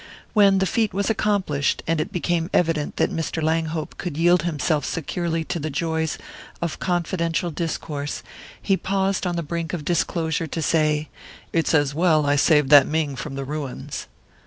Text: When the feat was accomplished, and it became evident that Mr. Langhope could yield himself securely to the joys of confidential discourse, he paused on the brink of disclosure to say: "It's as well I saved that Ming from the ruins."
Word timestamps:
When 0.33 0.57
the 0.57 0.65
feat 0.65 0.95
was 0.95 1.11
accomplished, 1.11 1.83
and 1.85 2.01
it 2.01 2.11
became 2.11 2.49
evident 2.55 2.97
that 2.97 3.11
Mr. 3.13 3.39
Langhope 3.39 3.99
could 3.99 4.17
yield 4.17 4.41
himself 4.41 4.83
securely 4.83 5.43
to 5.43 5.59
the 5.59 5.69
joys 5.69 6.17
of 6.59 6.79
confidential 6.79 7.51
discourse, 7.51 8.23
he 8.59 8.77
paused 8.77 9.27
on 9.27 9.35
the 9.35 9.43
brink 9.43 9.73
of 9.73 9.85
disclosure 9.85 10.47
to 10.47 10.61
say: 10.63 11.09
"It's 11.53 11.75
as 11.75 11.93
well 11.93 12.25
I 12.25 12.35
saved 12.35 12.69
that 12.71 12.87
Ming 12.87 13.15
from 13.15 13.35
the 13.35 13.45
ruins." 13.45 14.07